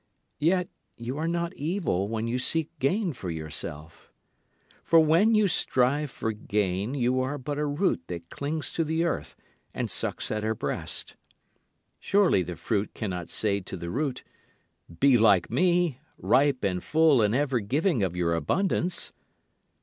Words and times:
Yet 0.39 0.67
you 0.97 1.19
are 1.19 1.27
not 1.27 1.53
evil 1.53 2.07
when 2.07 2.25
you 2.27 2.39
seek 2.39 2.71
gain 2.79 3.13
for 3.13 3.29
yourself. 3.29 4.11
For 4.83 4.99
when 4.99 5.35
you 5.35 5.47
strive 5.47 6.09
for 6.09 6.31
gain 6.31 6.95
you 6.95 7.21
are 7.21 7.37
but 7.37 7.59
a 7.59 7.67
root 7.67 8.01
that 8.07 8.31
clings 8.31 8.71
to 8.71 8.83
the 8.83 9.03
earth 9.03 9.35
and 9.75 9.91
sucks 9.91 10.31
at 10.31 10.41
her 10.41 10.55
breast. 10.55 11.17
Surely 11.99 12.41
the 12.41 12.55
fruit 12.55 12.95
cannot 12.95 13.29
say 13.29 13.59
to 13.59 13.77
the 13.77 13.91
root, 13.91 14.23
"Be 14.99 15.19
like 15.19 15.51
me, 15.51 15.99
ripe 16.17 16.63
and 16.63 16.83
full 16.83 17.21
and 17.21 17.35
ever 17.35 17.59
giving 17.59 18.01
of 18.01 18.15
your 18.15 18.33
abundance." 18.33 19.13